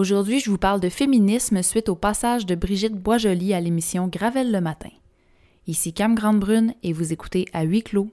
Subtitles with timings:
[0.00, 4.50] Aujourd'hui, je vous parle de féminisme suite au passage de Brigitte Boisjoli à l'émission Gravel
[4.50, 4.88] le matin.
[5.66, 8.08] Ici Cam Grande-Brune et vous écoutez à huis clos.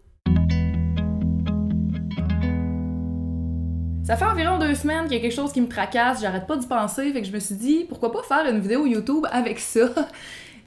[4.03, 6.57] Ça fait environ deux semaines qu'il y a quelque chose qui me tracasse, j'arrête pas
[6.57, 9.57] d'y penser, fait que je me suis dit pourquoi pas faire une vidéo YouTube avec
[9.57, 9.88] ça?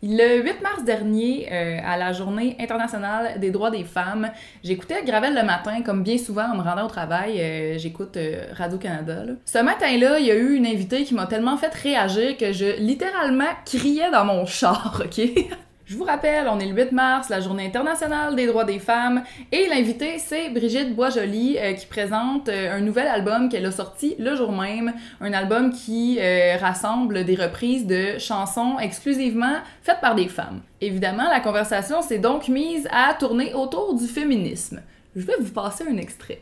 [0.02, 4.30] Le 8 mars dernier, euh, à la Journée internationale des droits des femmes,
[4.64, 8.46] j'écoutais Gravel le matin, comme bien souvent en me rendant au travail, euh, j'écoute euh,
[8.54, 9.24] Radio-Canada.
[9.44, 12.78] Ce matin-là, il y a eu une invitée qui m'a tellement fait réagir que je
[12.78, 15.20] littéralement criais dans mon char, ok?
[15.90, 19.24] Je vous rappelle, on est le 8 mars, la journée internationale des droits des femmes,
[19.50, 24.14] et l'invité, c'est Brigitte Boisjoli, euh, qui présente euh, un nouvel album qu'elle a sorti
[24.20, 30.14] le jour même, un album qui euh, rassemble des reprises de chansons exclusivement faites par
[30.14, 30.60] des femmes.
[30.80, 34.82] Évidemment, la conversation s'est donc mise à tourner autour du féminisme.
[35.16, 36.40] Je vais vous passer un extrait.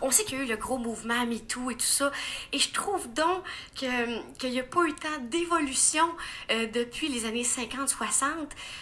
[0.00, 2.12] On sait qu'il y a eu le gros mouvement MeToo et tout ça.
[2.52, 3.42] Et je trouve donc
[3.74, 6.08] qu'il n'y a pas eu tant d'évolution
[6.50, 8.26] euh, depuis les années 50-60.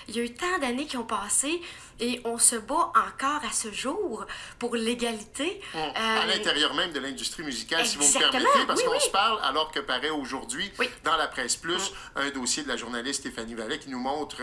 [0.08, 1.60] Il y a eu tant d'années qui ont passé
[2.00, 4.27] et on se bat encore à ce jour
[4.58, 5.60] pour l'égalité.
[5.75, 9.38] à euh, l'intérieur même de l'industrie musicale, si vous me permettez, parce qu'on se parle
[9.42, 10.72] alors que paraît aujourd'hui
[11.05, 12.19] dans la presse plus mm.
[12.20, 14.41] un dossier de la journaliste Stéphanie Vallet qui nous montre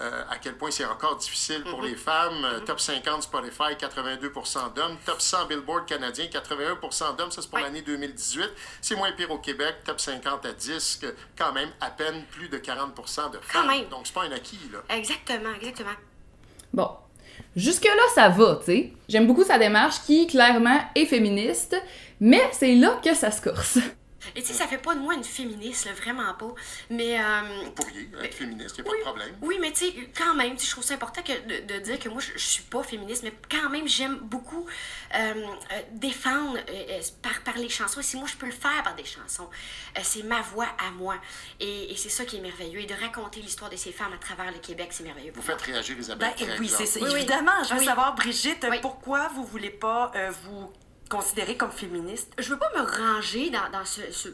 [0.00, 1.88] euh, à quel point c'est encore difficile pour mm-hmm.
[1.88, 2.44] les femmes.
[2.44, 2.64] Mm-hmm.
[2.64, 4.96] Top 50 Spotify, 82% d'hommes.
[5.04, 7.30] Top 100 Billboard canadien, 81% d'hommes.
[7.30, 8.48] Ça, c'est pour l'année 2018.
[8.80, 9.76] C'est moins pire au Québec.
[9.84, 13.70] Top 50 à disque, quand même à peine plus de 40% de femmes.
[13.90, 14.78] Donc, c'est pas un acquis, là.
[14.96, 15.90] Exactement, exactement.
[16.72, 16.90] Bon.
[17.56, 18.92] Jusque-là, ça va, tu sais.
[19.08, 21.76] J'aime beaucoup sa démarche qui, clairement, est féministe,
[22.20, 23.78] mais c'est là que ça se corse.
[24.34, 26.54] Et tu sais, ça fait pas de moi une féministe, vraiment pas.
[26.90, 27.20] Mais.
[27.20, 29.36] Euh, Vous pourriez être féministe, y a pas de problème.
[29.40, 31.32] Oui, mais tu sais, quand même, je trouve ça important que
[31.66, 34.66] de, dire que moi, je, suis pas féministe, mais quand même, j'aime beaucoup
[35.14, 36.58] euh, euh, défendre
[37.22, 38.00] par, par les chansons.
[38.00, 39.48] Et si moi, je peux le faire par des chansons,
[40.02, 41.16] c'est ma voix à moi.
[41.58, 42.80] Et, c'est ça qui est merveilleux.
[42.80, 45.32] Et de raconter l'histoire de ces femmes à travers le Québec, c'est merveilleux.
[45.34, 46.32] Vous faites réagir Isabelle.
[46.38, 47.00] Ben, oui, c'est ça.
[47.00, 50.72] Évidemment, je veux savoir, Brigitte, pourquoi vous voulez pas vous
[51.10, 52.32] considérée comme féministe?
[52.38, 54.28] Je veux pas me ranger dans, dans ce, ce,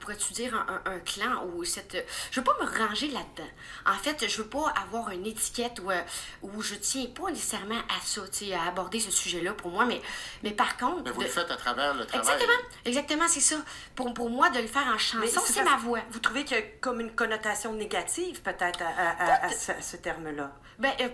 [0.00, 2.04] pourrais-tu dire un, un, clan ou cette...
[2.30, 3.48] Je veux pas me ranger là-dedans.
[3.86, 6.00] En fait, je veux pas avoir une étiquette où, euh,
[6.42, 8.22] où je tiens pas nécessairement à ça,
[8.56, 10.00] à aborder ce sujet-là pour moi, mais,
[10.42, 11.04] mais par contre...
[11.04, 12.26] Mais vous le faites à travers le travail.
[12.26, 13.56] Exactement, exactement, c'est ça.
[13.94, 16.00] Pour, pour moi, de le faire en chanson, c'est ma voix.
[16.10, 20.52] Vous trouvez qu'il y a comme une connotation négative peut-être à, à, ce, terme-là?
[20.78, 21.08] Ben, euh,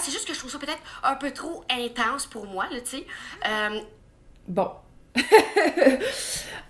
[0.00, 2.98] c'est juste que je trouve ça peut-être un peu trop intense pour moi, là, tu
[2.98, 3.06] sais.
[3.46, 3.57] Euh,
[4.46, 4.70] bon.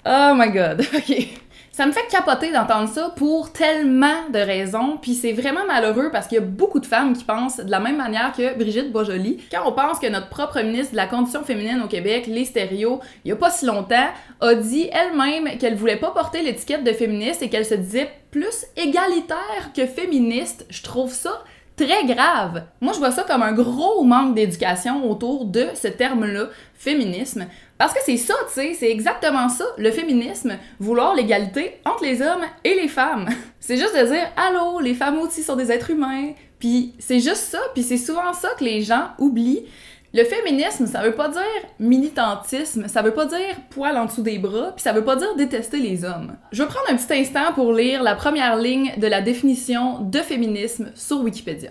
[0.06, 1.38] oh my god, ok.
[1.78, 6.26] Ça me fait capoter d'entendre ça pour tellement de raisons, puis c'est vraiment malheureux parce
[6.26, 9.44] qu'il y a beaucoup de femmes qui pensent de la même manière que Brigitte Boisjoli.
[9.48, 12.98] Quand on pense que notre propre ministre de la condition féminine au Québec, les il
[13.24, 14.08] y a pas si longtemps,
[14.40, 18.66] a dit elle-même qu'elle voulait pas porter l'étiquette de féministe et qu'elle se disait plus
[18.76, 21.44] égalitaire que féministe, je trouve ça
[21.78, 22.64] très grave.
[22.80, 27.46] Moi, je vois ça comme un gros manque d'éducation autour de ce terme-là, féminisme.
[27.78, 32.20] Parce que c'est ça, tu sais, c'est exactement ça, le féminisme, vouloir l'égalité entre les
[32.20, 33.28] hommes et les femmes.
[33.60, 36.32] C'est juste de dire, allô, les femmes aussi sont des êtres humains.
[36.58, 39.66] Puis c'est juste ça, puis c'est souvent ça que les gens oublient.
[40.14, 41.42] Le féminisme, ça veut pas dire
[41.78, 45.36] militantisme, ça veut pas dire poil en dessous des bras, puis ça veut pas dire
[45.36, 46.34] détester les hommes.
[46.50, 50.18] Je vais prendre un petit instant pour lire la première ligne de la définition de
[50.20, 51.70] féminisme sur Wikipédia.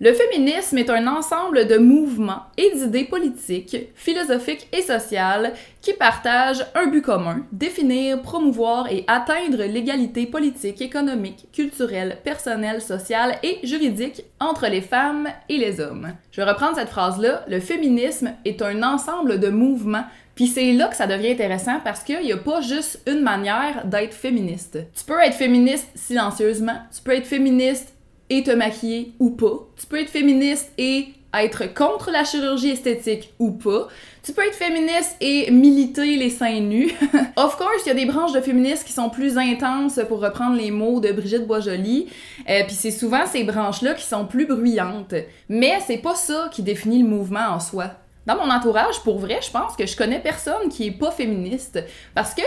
[0.00, 6.66] Le féminisme est un ensemble de mouvements et d'idées politiques, philosophiques et sociales qui partagent
[6.74, 14.24] un but commun, définir, promouvoir et atteindre l'égalité politique, économique, culturelle, personnelle, sociale et juridique
[14.40, 16.12] entre les femmes et les hommes.
[16.32, 20.88] Je vais reprendre cette phrase-là, le féminisme est un ensemble de mouvements puis c'est là
[20.88, 24.78] que ça devient intéressant parce qu'il n'y a pas juste une manière d'être féministe.
[24.96, 27.93] Tu peux être féministe silencieusement, tu peux être féministe
[28.30, 29.66] et te maquiller ou pas.
[29.78, 33.88] Tu peux être féministe et être contre la chirurgie esthétique ou pas.
[34.22, 36.94] Tu peux être féministe et militer les seins nus.
[37.36, 40.56] of course, il y a des branches de féministes qui sont plus intenses, pour reprendre
[40.56, 42.08] les mots de Brigitte Boisjoli.
[42.48, 45.14] Euh, Puis c'est souvent ces branches-là qui sont plus bruyantes.
[45.48, 47.90] Mais c'est pas ça qui définit le mouvement en soi.
[48.26, 51.82] Dans mon entourage, pour vrai, je pense que je connais personne qui est pas féministe.
[52.14, 52.42] Parce que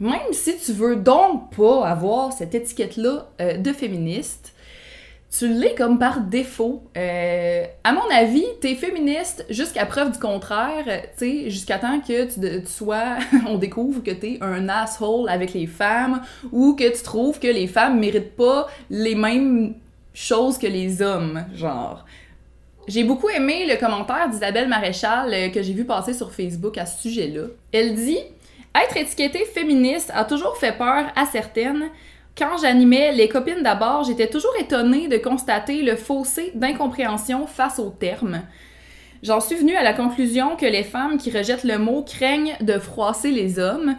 [0.00, 4.54] même si tu veux donc pas avoir cette étiquette-là euh, de féministe,
[5.30, 6.82] tu l'es comme par défaut.
[6.96, 10.84] Euh, à mon avis, t'es féministe jusqu'à preuve du contraire,
[11.16, 13.16] tu sais, jusqu'à temps que tu, sois,
[13.46, 17.68] on découvre que t'es un asshole avec les femmes ou que tu trouves que les
[17.68, 19.74] femmes méritent pas les mêmes
[20.12, 22.04] choses que les hommes, genre.
[22.88, 26.86] J'ai beaucoup aimé le commentaire d'Isabelle Maréchal euh, que j'ai vu passer sur Facebook à
[26.86, 27.44] ce sujet-là.
[27.72, 28.18] Elle dit
[28.74, 31.90] Être étiquetée féministe a toujours fait peur à certaines.
[32.40, 37.90] Quand j'animais les copines d'abord, j'étais toujours étonnée de constater le fossé d'incompréhension face aux
[37.90, 38.40] termes.
[39.22, 42.78] J'en suis venue à la conclusion que les femmes qui rejettent le mot craignent de
[42.78, 43.94] froisser les hommes.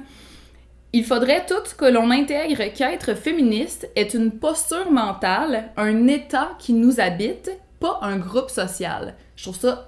[0.91, 6.73] Il faudrait tout que l'on intègre qu'être féministe est une posture mentale, un état qui
[6.73, 9.17] nous habite, pas un groupe social.
[9.35, 9.87] Je trouve ça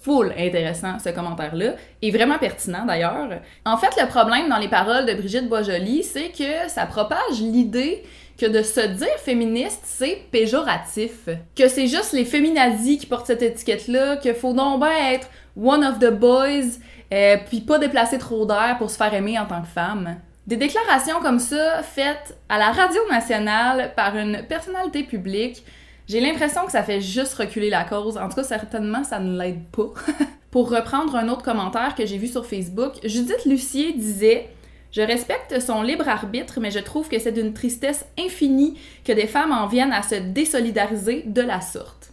[0.00, 3.28] full intéressant, ce commentaire-là, et vraiment pertinent d'ailleurs.
[3.64, 8.02] En fait, le problème dans les paroles de Brigitte Boisjoli, c'est que ça propage l'idée
[8.38, 11.28] que de se dire féministe, c'est péjoratif.
[11.54, 15.28] Que c'est juste les féminazis qui portent cette étiquette-là, qu'il faut donc bien être
[15.60, 16.78] one of the boys,
[17.12, 20.16] euh, puis pas déplacer trop d'air pour se faire aimer en tant que femme.
[20.46, 25.62] Des déclarations comme ça, faites à la radio nationale par une personnalité publique,
[26.10, 28.18] j'ai l'impression que ça fait juste reculer la cause.
[28.18, 29.94] En tout cas, certainement, ça ne l'aide pas.
[30.50, 34.48] Pour reprendre un autre commentaire que j'ai vu sur Facebook, Judith Lucier disait
[34.90, 39.28] je respecte son libre arbitre, mais je trouve que c'est d'une tristesse infinie que des
[39.28, 42.10] femmes en viennent à se désolidariser de la sorte.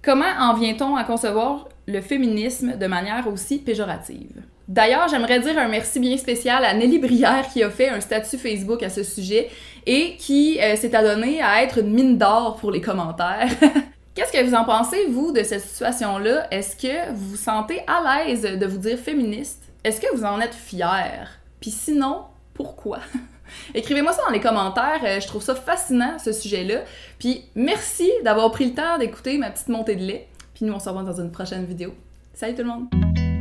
[0.00, 4.40] Comment en vient-on à concevoir le féminisme de manière aussi péjorative?
[4.66, 8.38] D'ailleurs, j'aimerais dire un merci bien spécial à Nelly Brière qui a fait un statut
[8.38, 9.50] Facebook à ce sujet
[9.86, 13.48] et qui euh, s'est adonné à être une mine d'or pour les commentaires.
[14.14, 16.46] Qu'est-ce que vous en pensez, vous, de cette situation-là?
[16.50, 19.62] Est-ce que vous vous sentez à l'aise de vous dire féministe?
[19.82, 21.28] Est-ce que vous en êtes fier?
[21.60, 22.22] Puis sinon,
[22.54, 23.00] pourquoi?
[23.74, 26.84] Écrivez-moi ça dans les commentaires, euh, je trouve ça fascinant, ce sujet-là.
[27.18, 30.28] Puis merci d'avoir pris le temps d'écouter ma petite montée de lait.
[30.54, 31.92] Puis nous, on se revoit dans une prochaine vidéo.
[32.32, 33.33] Salut tout le monde!